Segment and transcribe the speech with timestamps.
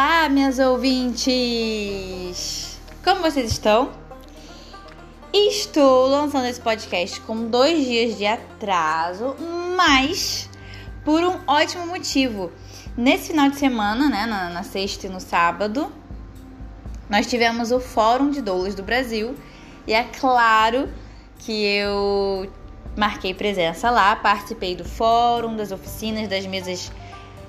[0.00, 1.26] Olá, minhas ouvintes!
[3.02, 3.90] Como vocês estão?
[5.32, 9.34] Estou lançando esse podcast com dois dias de atraso,
[9.76, 10.48] mas
[11.04, 12.52] por um ótimo motivo.
[12.96, 15.92] Nesse final de semana, né, na, na sexta e no sábado,
[17.10, 19.34] nós tivemos o Fórum de Doulas do Brasil
[19.84, 20.88] e é claro
[21.40, 22.48] que eu
[22.96, 26.92] marquei presença lá, participei do fórum, das oficinas, das mesas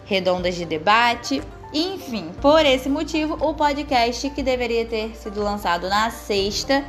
[0.06, 1.44] redondas de debate.
[1.74, 6.84] Enfim, por esse motivo, o podcast que deveria ter sido lançado na sexta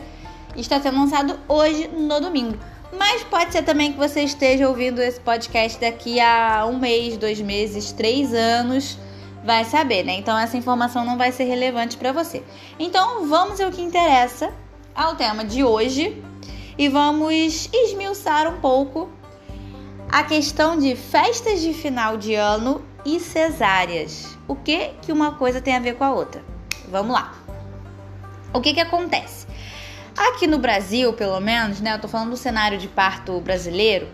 [0.56, 2.58] está sendo lançado hoje no domingo.
[2.98, 7.40] Mas pode ser também que você esteja ouvindo esse podcast daqui a um mês, dois
[7.40, 8.98] meses, três anos.
[9.44, 10.14] Vai saber, né?
[10.14, 12.42] Então essa informação não vai ser relevante para você.
[12.78, 14.52] Então vamos ao que interessa,
[14.94, 16.22] ao tema de hoje,
[16.76, 19.10] e vamos esmiuçar um pouco
[20.10, 24.36] a questão de festas de final de ano e cesáreas.
[24.46, 26.42] O que que uma coisa tem a ver com a outra?
[26.88, 27.34] Vamos lá.
[28.52, 29.46] O que que acontece?
[30.16, 31.94] Aqui no Brasil, pelo menos, né?
[31.94, 34.08] Eu tô falando do cenário de parto brasileiro.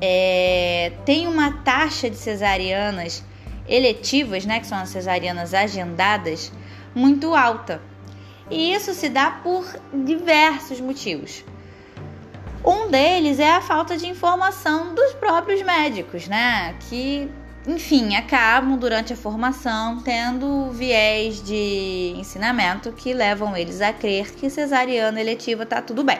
[0.00, 3.24] É, tem uma taxa de cesarianas
[3.66, 4.60] eletivas, né?
[4.60, 6.52] Que são as cesarianas agendadas,
[6.94, 7.80] muito alta.
[8.50, 11.44] E isso se dá por diversos motivos.
[12.64, 16.74] Um deles é a falta de informação dos próprios médicos, né?
[16.88, 17.30] Que
[17.68, 24.48] enfim, acabam durante a formação tendo viés de ensinamento que levam eles a crer que
[24.48, 26.16] cesariana eletiva tá tudo bem.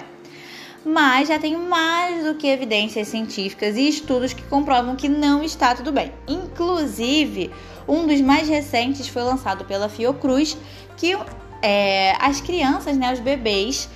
[0.84, 5.74] Mas já tem mais do que evidências científicas e estudos que comprovam que não está
[5.74, 6.12] tudo bem.
[6.28, 7.50] Inclusive,
[7.88, 10.54] um dos mais recentes foi lançado pela Fiocruz,
[10.98, 11.16] que
[11.62, 13.88] é, as crianças, né, os bebês,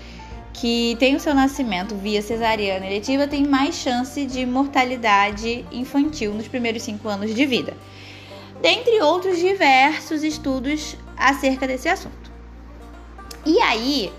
[0.52, 6.46] que tem o seu nascimento via cesariana eletiva tem mais chance de mortalidade infantil nos
[6.46, 7.74] primeiros cinco anos de vida,
[8.60, 12.30] dentre outros diversos estudos acerca desse assunto.
[13.44, 14.12] E aí,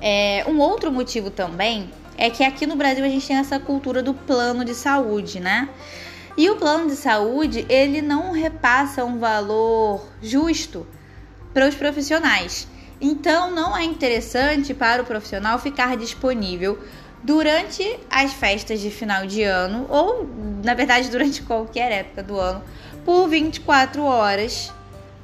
[0.00, 4.02] é, um outro motivo também é que aqui no Brasil a gente tem essa cultura
[4.02, 5.68] do plano de saúde, né?
[6.36, 10.86] E o plano de saúde ele não repassa um valor justo
[11.52, 12.66] para os profissionais.
[13.06, 16.78] Então, não é interessante para o profissional ficar disponível
[17.22, 20.26] durante as festas de final de ano ou,
[20.64, 22.62] na verdade, durante qualquer época do ano,
[23.04, 24.72] por 24 horas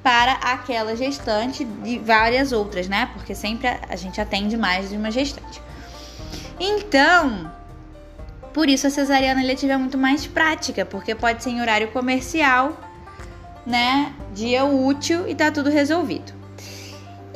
[0.03, 3.09] para aquela gestante e várias outras, né?
[3.15, 5.63] Porque sempre a gente atende mais de uma gestante.
[6.61, 7.51] Então,
[8.53, 12.79] por isso a cesariana eletiva é muito mais prática, porque pode ser em horário comercial,
[13.65, 14.13] né?
[14.35, 16.40] Dia útil e tá tudo resolvido.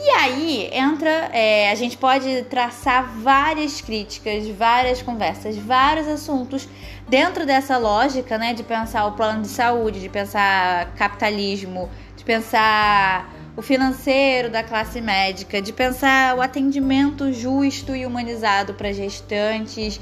[0.06, 6.68] E aí entra, é, a gente pode traçar várias críticas, várias conversas, vários assuntos
[7.08, 11.88] dentro dessa lógica, né, de pensar o plano de saúde, de pensar capitalismo,
[12.18, 18.92] de pensar o financeiro da classe médica, de pensar o atendimento justo e humanizado para
[18.92, 19.98] gestantes,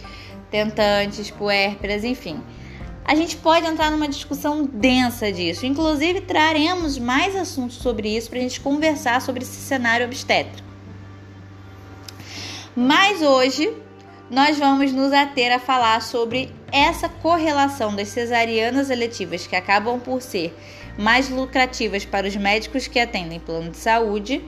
[0.50, 2.42] tentantes, puérperas, enfim
[3.04, 5.66] a gente pode entrar numa discussão densa disso.
[5.66, 10.68] Inclusive, traremos mais assuntos sobre isso para a gente conversar sobre esse cenário obstétrico.
[12.74, 13.72] Mas hoje
[14.30, 20.22] nós vamos nos ater a falar sobre essa correlação das cesarianas eletivas que acabam por
[20.22, 20.56] ser
[20.96, 24.42] mais lucrativas para os médicos que atendem plano de saúde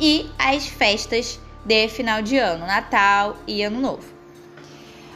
[0.00, 4.08] e as festas de final de ano, Natal e Ano Novo.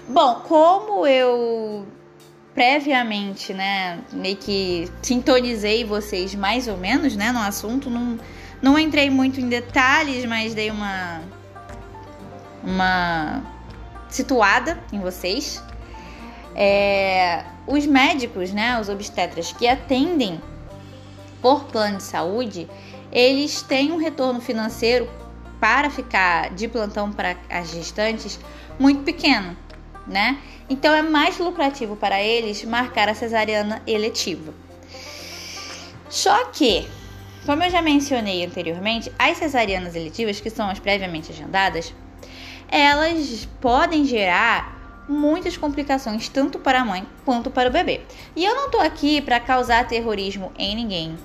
[0.09, 1.87] Bom, como eu
[2.61, 8.19] previamente, né, meio que sintonizei vocês mais ou menos, né, no assunto, não,
[8.61, 11.23] não entrei muito em detalhes, mas dei uma
[12.63, 13.43] uma
[14.11, 15.65] situada em vocês.
[16.55, 20.39] É, os médicos, né, os obstetras que atendem
[21.41, 22.69] por plano de saúde,
[23.11, 25.09] eles têm um retorno financeiro
[25.59, 28.39] para ficar de plantão para as gestantes
[28.79, 29.57] muito pequeno
[30.11, 30.39] né?
[30.71, 34.55] Então é mais lucrativo para eles marcar a cesariana eletiva.
[36.09, 36.87] Só que,
[37.45, 41.93] como eu já mencionei anteriormente, as cesarianas eletivas, que são as previamente agendadas,
[42.69, 48.03] elas podem gerar muitas complicações tanto para a mãe quanto para o bebê.
[48.37, 51.19] E eu não tô aqui para causar terrorismo em ninguém.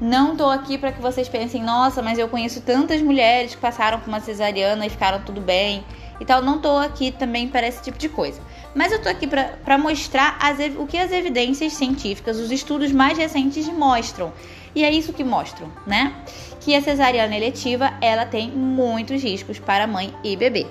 [0.00, 4.00] Não tô aqui para que vocês pensem, nossa, mas eu conheço tantas mulheres que passaram
[4.00, 5.84] por uma cesariana e ficaram tudo bem
[6.20, 6.42] e tal.
[6.42, 8.40] Não tô aqui também para esse tipo de coisa.
[8.74, 13.18] Mas eu tô aqui para mostrar as, o que as evidências científicas, os estudos mais
[13.18, 14.32] recentes mostram.
[14.74, 16.14] E é isso que mostram, né?
[16.60, 20.66] Que a cesariana eletiva, ela tem muitos riscos para mãe e bebê.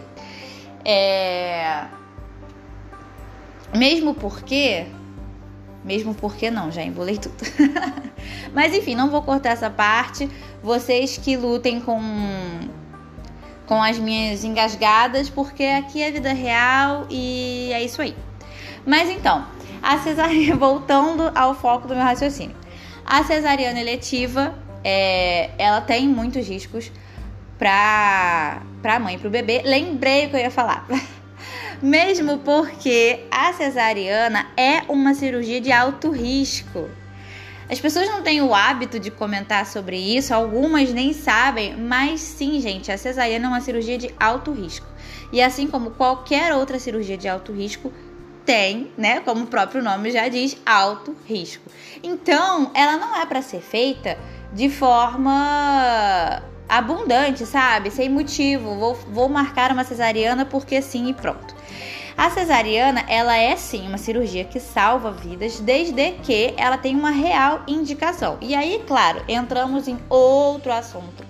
[0.86, 1.86] É...
[3.76, 4.88] Mesmo porque
[5.84, 7.36] Mesmo porque não, já embolei tudo.
[8.54, 10.30] Mas enfim, não vou cortar essa parte.
[10.62, 12.00] Vocês que lutem com
[13.70, 18.16] com as minhas engasgadas, porque aqui é vida real e é isso aí.
[18.84, 19.46] Mas então,
[19.80, 22.56] a cesariana, voltando ao foco do meu raciocínio.
[23.06, 26.92] A cesariana eletiva, é, ela tem muitos riscos
[27.60, 29.62] para a mãe e para o bebê.
[29.64, 30.88] Lembrei o que eu ia falar.
[31.80, 36.90] Mesmo porque a cesariana é uma cirurgia de alto risco.
[37.70, 42.60] As pessoas não têm o hábito de comentar sobre isso, algumas nem sabem, mas sim,
[42.60, 44.88] gente, a cesariana é uma cirurgia de alto risco.
[45.32, 47.94] E assim como qualquer outra cirurgia de alto risco,
[48.44, 51.70] tem, né, como o próprio nome já diz, alto risco.
[52.02, 54.18] Então, ela não é para ser feita
[54.52, 57.92] de forma abundante, sabe?
[57.92, 58.76] Sem motivo.
[58.76, 61.56] Vou, vou marcar uma cesariana porque sim e pronto.
[62.20, 67.12] A cesariana, ela é sim uma cirurgia que salva vidas, desde que ela tenha uma
[67.12, 68.38] real indicação.
[68.42, 71.24] E aí, claro, entramos em outro assunto,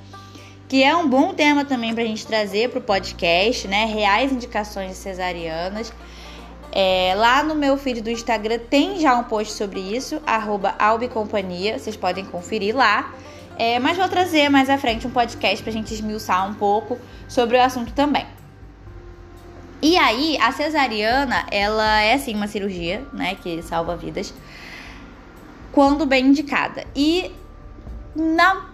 [0.68, 3.86] que é um bom tema também para a gente trazer para o podcast, né?
[3.86, 5.94] Reais indicações cesarianas.
[6.71, 10.19] É, lá no meu feed do Instagram tem já um post sobre isso,
[10.80, 13.13] albicompanhia, vocês podem conferir lá.
[13.59, 16.97] É, mas vou trazer mais à frente um podcast para a gente esmiuçar um pouco
[17.27, 18.38] sobre o assunto também.
[19.81, 24.33] E aí, a cesariana, ela é sim uma cirurgia, né, que salva vidas,
[25.71, 26.83] quando bem indicada.
[26.93, 27.31] E
[28.13, 28.65] na,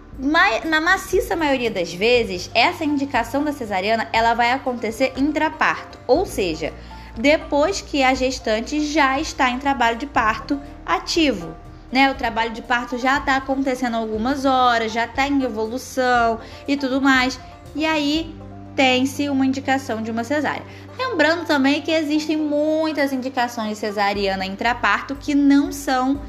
[0.64, 6.72] na maciça maioria das vezes, essa indicação da cesariana, ela vai acontecer intraparto, ou seja,
[7.16, 11.54] depois que a gestante já está em trabalho de parto ativo.
[11.92, 16.76] Né, o trabalho de parto já está acontecendo algumas horas, já está em evolução e
[16.76, 17.38] tudo mais.
[17.76, 18.34] E aí
[18.76, 20.62] tem-se uma indicação de uma cesárea.
[20.98, 26.20] Lembrando também que existem muitas indicações de cesariana intraparto que não são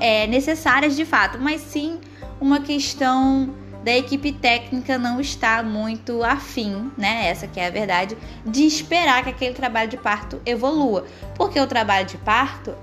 [0.00, 2.00] é, necessárias de fato, mas sim
[2.40, 3.54] uma questão
[3.84, 7.28] da equipe técnica não está muito afim, né?
[7.28, 8.16] Essa que é a verdade,
[8.46, 11.04] de esperar que aquele trabalho de parto evolua.
[11.34, 12.74] Porque o trabalho de parto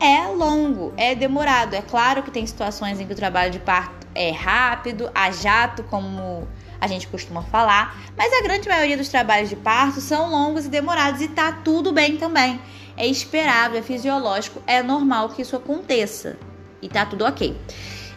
[0.00, 1.74] é longo, é demorado.
[1.74, 5.84] É claro que tem situações em que o trabalho de parto é rápido, a jato,
[5.84, 6.48] como
[6.82, 10.68] a gente costuma falar, mas a grande maioria dos trabalhos de parto são longos e
[10.68, 12.60] demorados e tá tudo bem também.
[12.96, 16.36] É esperável, é fisiológico, é normal que isso aconteça
[16.82, 17.56] e tá tudo ok.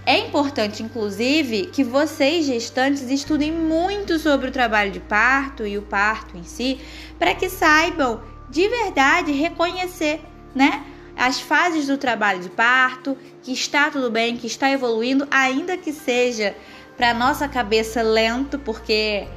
[0.03, 5.83] É importante, inclusive, que vocês gestantes estudem muito sobre o trabalho de parto e o
[5.83, 6.79] parto em si,
[7.19, 8.19] para que saibam
[8.49, 10.21] de verdade reconhecer,
[10.55, 10.83] né?
[11.15, 15.93] As fases do trabalho de parto, que está tudo bem, que está evoluindo, ainda que
[15.93, 16.55] seja
[16.97, 19.27] para nossa cabeça lento, porque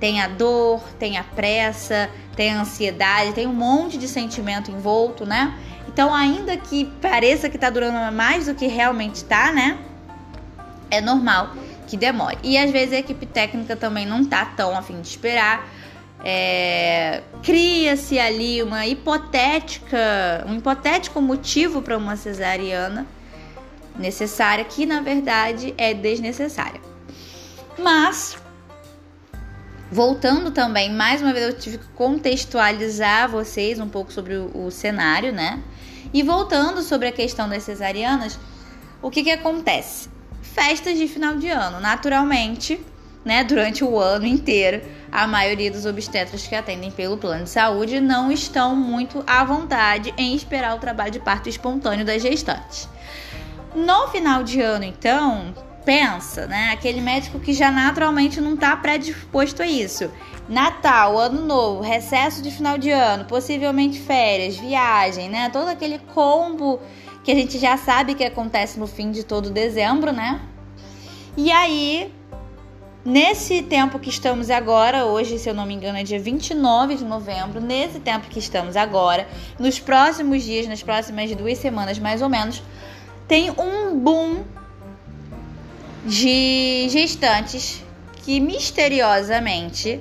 [0.00, 5.24] tem a dor, tem a pressa, tem a ansiedade, tem um monte de sentimento envolto,
[5.24, 5.54] né?
[5.88, 9.78] Então, ainda que pareça que tá durando mais do que realmente tá, né?
[10.90, 11.50] É normal
[11.86, 12.38] que demore.
[12.42, 15.68] E às vezes a equipe técnica também não tá tão afim de esperar.
[16.24, 17.22] É...
[17.42, 23.06] Cria-se ali uma hipotética, um hipotético motivo para uma cesariana
[23.96, 26.93] necessária que na verdade é desnecessária.
[27.78, 28.36] Mas,
[29.90, 34.70] voltando também, mais uma vez eu tive que contextualizar vocês um pouco sobre o, o
[34.70, 35.62] cenário, né?
[36.12, 38.38] E voltando sobre a questão das cesarianas,
[39.02, 40.08] o que que acontece?
[40.40, 42.80] Festas de final de ano, naturalmente,
[43.24, 48.00] né, durante o ano inteiro, a maioria dos obstetras que atendem pelo plano de saúde
[48.00, 52.88] não estão muito à vontade em esperar o trabalho de parto espontâneo das gestantes.
[53.74, 55.54] No final de ano, então,
[55.84, 56.70] pensa, né?
[56.72, 60.10] Aquele médico que já naturalmente não está predisposto a isso.
[60.48, 65.48] Natal, Ano Novo, recesso de final de ano, possivelmente férias, viagem, né?
[65.50, 66.80] Todo aquele combo
[67.22, 70.40] que a gente já sabe que acontece no fim de todo dezembro, né?
[71.36, 72.12] E aí,
[73.04, 77.04] nesse tempo que estamos agora, hoje, se eu não me engano, é dia 29 de
[77.04, 79.26] novembro, nesse tempo que estamos agora,
[79.58, 82.62] nos próximos dias, nas próximas duas semanas mais ou menos,
[83.26, 84.44] tem um boom
[86.04, 87.82] de gestantes
[88.22, 90.00] que misteriosamente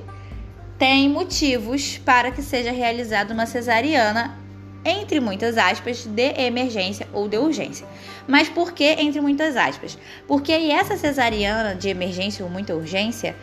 [0.78, 4.38] têm motivos para que seja realizada uma cesariana,
[4.84, 7.88] entre muitas aspas, de emergência ou de urgência.
[8.28, 9.98] Mas por que entre muitas aspas?
[10.28, 13.36] Porque essa cesariana de emergência ou muita urgência,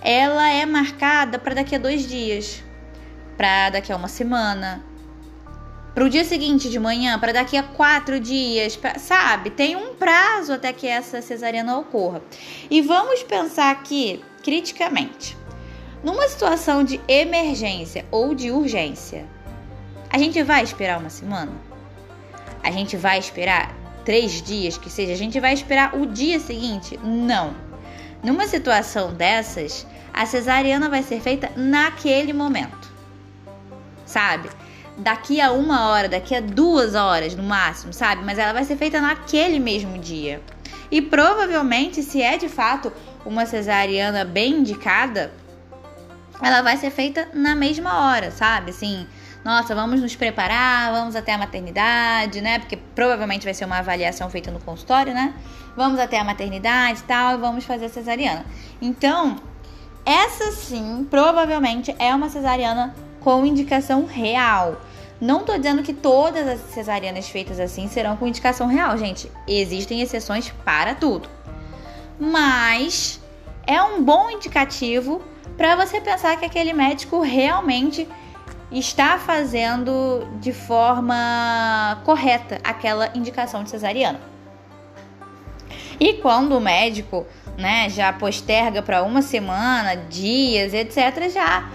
[0.00, 2.64] ela é marcada para daqui a dois dias,
[3.36, 4.84] para daqui a uma semana,
[5.98, 9.50] para o dia seguinte de manhã, para daqui a quatro dias, pra, sabe?
[9.50, 12.22] Tem um prazo até que essa cesariana ocorra.
[12.70, 15.36] E vamos pensar aqui criticamente.
[16.04, 19.26] Numa situação de emergência ou de urgência,
[20.08, 21.50] a gente vai esperar uma semana?
[22.62, 23.74] a gente vai esperar
[24.04, 26.96] três dias, que seja, a gente vai esperar o dia seguinte?
[27.02, 27.56] Não.
[28.22, 32.88] Numa situação dessas, a cesariana vai ser feita naquele momento,
[34.06, 34.48] sabe?
[34.98, 38.24] Daqui a uma hora, daqui a duas horas no máximo, sabe?
[38.24, 40.42] Mas ela vai ser feita naquele mesmo dia.
[40.90, 42.92] E provavelmente, se é de fato
[43.24, 45.32] uma cesariana bem indicada,
[46.42, 48.70] ela vai ser feita na mesma hora, sabe?
[48.70, 49.06] Assim,
[49.44, 52.58] nossa, vamos nos preparar, vamos até a maternidade, né?
[52.58, 55.34] Porque provavelmente vai ser uma avaliação feita no consultório, né?
[55.76, 58.44] Vamos até a maternidade e tal, e vamos fazer a cesariana.
[58.80, 59.36] Então,
[60.04, 64.80] essa sim, provavelmente é uma cesariana com indicação real.
[65.20, 69.30] Não tô dizendo que todas as cesarianas feitas assim serão com indicação real, gente.
[69.46, 71.28] Existem exceções para tudo.
[72.18, 73.20] Mas
[73.66, 75.20] é um bom indicativo
[75.56, 78.08] para você pensar que aquele médico realmente
[78.70, 84.20] está fazendo de forma correta aquela indicação de cesariana.
[85.98, 91.68] E quando o médico, né, já posterga para uma semana, dias, etc, já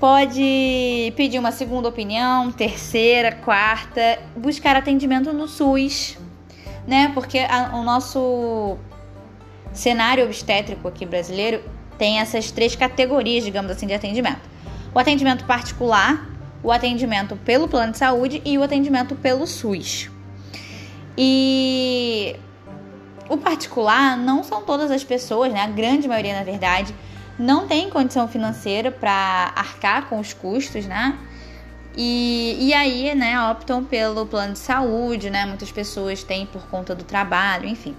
[0.00, 6.16] pode pedir uma segunda opinião, terceira, quarta, buscar atendimento no SUS,
[6.86, 7.10] né?
[7.14, 8.76] Porque a, o nosso
[9.72, 11.62] cenário obstétrico aqui brasileiro
[11.96, 14.40] tem essas três categorias, digamos assim, de atendimento:
[14.94, 16.28] o atendimento particular,
[16.62, 20.10] o atendimento pelo plano de saúde e o atendimento pelo SUS.
[21.16, 22.36] E
[23.28, 25.60] o particular não são todas as pessoas, né?
[25.60, 26.94] A grande maioria, na verdade,
[27.38, 31.18] não tem condição financeira para arcar com os custos, né?
[31.96, 35.46] E, e aí, né, optam pelo plano de saúde, né?
[35.46, 37.96] Muitas pessoas têm por conta do trabalho, enfim.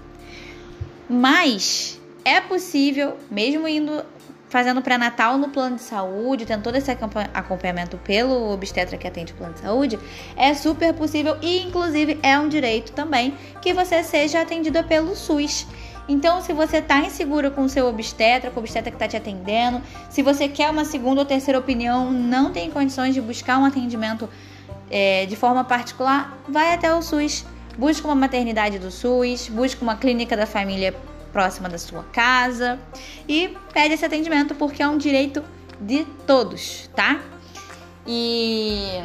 [1.08, 4.04] Mas é possível, mesmo indo
[4.48, 6.90] fazendo pré-natal no plano de saúde, tendo todo esse
[7.32, 9.98] acompanhamento pelo obstetra que atende o plano de saúde,
[10.36, 13.32] é super possível e, inclusive, é um direito também
[13.62, 15.66] que você seja atendida pelo SUS.
[16.10, 19.16] Então, se você está insegura com o seu obstetra, com o obstetra que está te
[19.16, 23.64] atendendo, se você quer uma segunda ou terceira opinião, não tem condições de buscar um
[23.64, 24.28] atendimento
[24.90, 27.46] é, de forma particular, vai até o SUS.
[27.78, 30.92] Busca uma maternidade do SUS, busca uma clínica da família
[31.32, 32.76] próxima da sua casa
[33.28, 35.44] e pede esse atendimento porque é um direito
[35.80, 37.20] de todos, tá?
[38.04, 39.00] E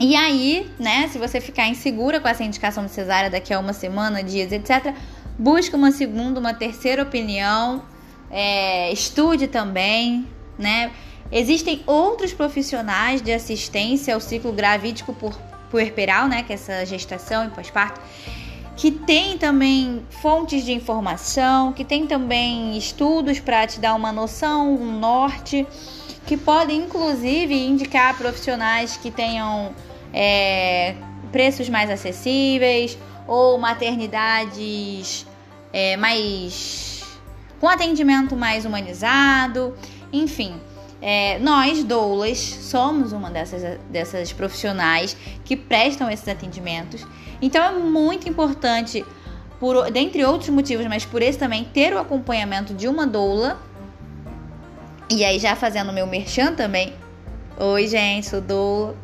[0.00, 3.72] e aí, né, se você ficar insegura com essa indicação de cesárea daqui a uma
[3.72, 4.94] semana, dias, etc.,
[5.38, 7.82] busque uma segunda, uma terceira opinião,
[8.30, 10.26] é, estude também,
[10.58, 10.90] né?
[11.30, 15.38] Existem outros profissionais de assistência ao ciclo gravídico por
[15.70, 18.00] puerperal, né, que é essa gestação e pós-parto,
[18.74, 24.74] que tem também fontes de informação, que tem também estudos para te dar uma noção,
[24.74, 25.66] um norte,
[26.26, 29.72] que podem inclusive indicar profissionais que tenham
[30.12, 30.94] é,
[31.30, 35.26] preços mais acessíveis ou maternidades
[35.72, 36.98] é, mais
[37.60, 39.74] com atendimento mais humanizado,
[40.12, 40.60] enfim.
[41.00, 47.06] É, nós, doulas, somos uma dessas, dessas profissionais que prestam esses atendimentos.
[47.40, 49.04] Então é muito importante,
[49.60, 53.60] por, dentre outros motivos, mas por esse também, ter o acompanhamento de uma doula.
[55.10, 56.92] E aí, já fazendo meu merchan também.
[57.56, 58.94] Oi, gente, sou doula.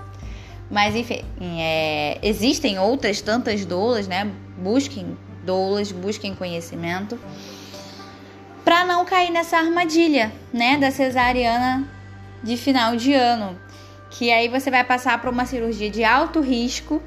[0.71, 4.31] Mas enfim, é, existem outras tantas doulas, né?
[4.59, 7.19] Busquem doulas, busquem conhecimento
[8.65, 11.87] para não cair nessa armadilha, né, da cesariana
[12.43, 13.59] de final de ano,
[14.11, 17.03] que aí você vai passar por uma cirurgia de alto risco,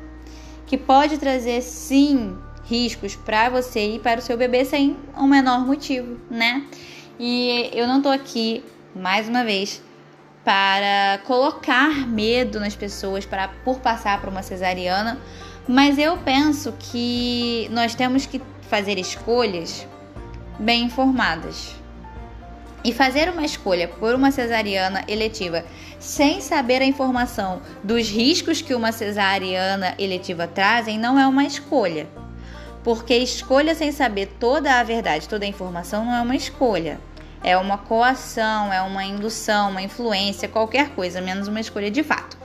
[0.66, 5.66] que pode trazer sim riscos para você e para o seu bebê sem um menor
[5.66, 6.64] motivo, né?
[7.20, 8.64] E eu não tô aqui
[8.94, 9.82] mais uma vez
[10.44, 15.20] para colocar medo nas pessoas para por passar por uma cesariana,
[15.68, 19.86] mas eu penso que nós temos que fazer escolhas
[20.58, 21.76] bem informadas.
[22.84, 25.66] E fazer uma escolha por uma cesariana eletiva
[26.00, 32.08] sem saber a informação dos riscos que uma cesariana eletiva trazem não é uma escolha.
[32.84, 37.00] Porque escolha sem saber toda a verdade, toda a informação não é uma escolha.
[37.44, 42.38] É uma coação, é uma indução, uma influência, qualquer coisa, menos uma escolha de fato.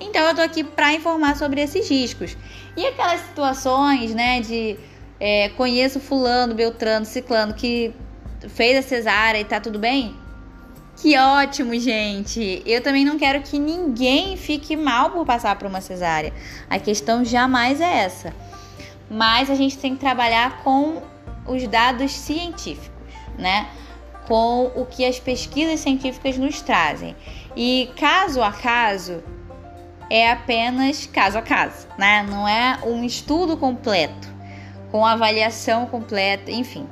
[0.00, 2.36] Então eu tô aqui para informar sobre esses riscos.
[2.76, 4.76] E aquelas situações, né, de
[5.18, 7.92] é, conheço fulano, beltrano, ciclano que
[8.48, 10.14] fez a cesárea e tá tudo bem?
[11.00, 12.62] Que ótimo, gente!
[12.66, 16.32] Eu também não quero que ninguém fique mal por passar por uma cesárea.
[16.68, 18.32] A questão jamais é essa.
[19.08, 21.00] Mas a gente tem que trabalhar com
[21.46, 22.90] os dados científicos,
[23.38, 23.68] né?
[24.26, 27.16] Com o que as pesquisas científicas nos trazem.
[27.56, 29.22] E caso a caso,
[30.10, 32.26] é apenas caso a caso, né?
[32.28, 34.28] Não é um estudo completo,
[34.90, 36.86] com avaliação completa, enfim.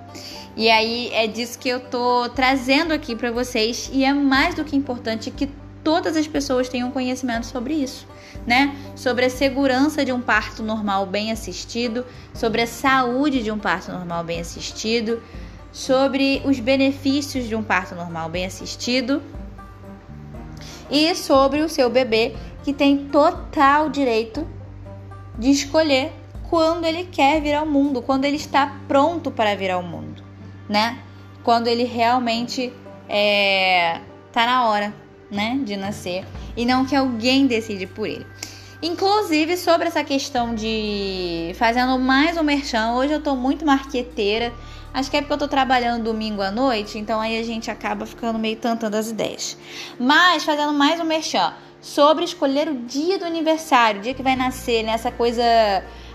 [0.56, 4.64] E aí é disso que eu tô trazendo aqui para vocês e é mais do
[4.64, 5.50] que importante que
[5.84, 8.06] todas as pessoas tenham conhecimento sobre isso,
[8.46, 8.74] né?
[8.94, 12.04] Sobre a segurança de um parto normal bem assistido,
[12.34, 15.22] sobre a saúde de um parto normal bem assistido,
[15.70, 19.22] sobre os benefícios de um parto normal bem assistido
[20.90, 24.46] e sobre o seu bebê que tem total direito
[25.38, 26.12] de escolher
[26.48, 30.22] quando ele quer vir ao mundo, quando ele está pronto para vir ao mundo,
[30.68, 30.98] né?
[31.42, 32.72] Quando ele realmente
[33.08, 34.00] é,
[34.32, 34.94] tá na hora
[35.30, 36.24] né, de nascer
[36.56, 38.26] e não que alguém decide por ele.
[38.82, 44.52] Inclusive sobre essa questão de fazendo mais um merchan, hoje eu tô muito marqueteira.
[44.96, 48.06] Acho que é porque eu tô trabalhando domingo à noite, então aí a gente acaba
[48.06, 49.54] ficando meio tantando as ideias.
[50.00, 54.34] Mas fazendo mais um merchan sobre escolher o dia do aniversário, o dia que vai
[54.34, 55.42] nascer, nessa né, coisa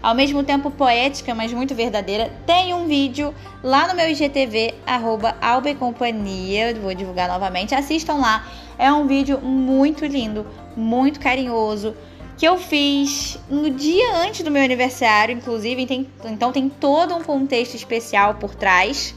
[0.01, 5.35] ao mesmo tempo poética, mas muito verdadeira, tem um vídeo lá no meu IGTV, arroba
[5.39, 8.47] Albecompanhia, vou divulgar novamente, assistam lá.
[8.79, 10.43] É um vídeo muito lindo,
[10.75, 11.95] muito carinhoso,
[12.41, 17.75] que eu fiz no dia antes do meu aniversário, inclusive, então tem todo um contexto
[17.75, 19.13] especial por trás.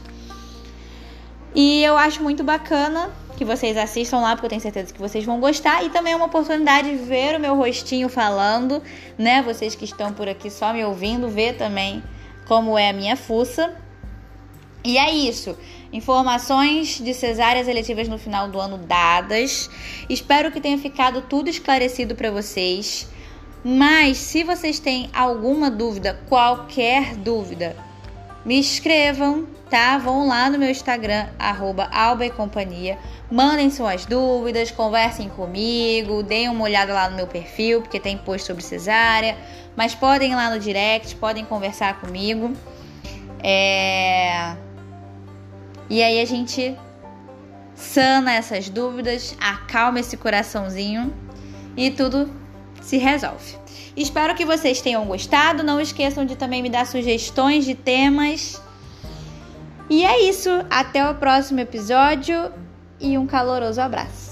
[1.55, 5.25] E eu acho muito bacana que vocês assistam lá, porque eu tenho certeza que vocês
[5.25, 5.83] vão gostar.
[5.83, 8.79] E também é uma oportunidade de ver o meu rostinho falando,
[9.17, 9.41] né?
[9.41, 12.03] Vocês que estão por aqui só me ouvindo, ver também
[12.47, 13.73] como é a minha fuça.
[14.83, 15.57] E é isso.
[15.91, 19.67] Informações de cesáreas eletivas no final do ano dadas.
[20.07, 23.14] Espero que tenha ficado tudo esclarecido para vocês.
[23.67, 27.75] Mas se vocês têm alguma dúvida, qualquer dúvida,
[28.45, 29.97] me escrevam, tá?
[29.97, 32.95] Vão lá no meu Instagram, Alba e Companhia.
[33.31, 38.45] Mandem suas dúvidas, conversem comigo, deem uma olhada lá no meu perfil, porque tem post
[38.45, 39.35] sobre cesárea.
[39.75, 42.53] Mas podem ir lá no direct, podem conversar comigo.
[43.41, 44.55] É...
[45.89, 46.77] E aí a gente
[47.73, 51.11] sana essas dúvidas, acalma esse coraçãozinho
[51.75, 52.44] e tudo
[52.85, 53.57] se resolve.
[53.97, 55.63] Espero que vocês tenham gostado.
[55.63, 58.61] Não esqueçam de também me dar sugestões de temas.
[59.89, 60.49] E é isso.
[60.69, 62.51] Até o próximo episódio
[62.99, 64.24] e um caloroso abraço.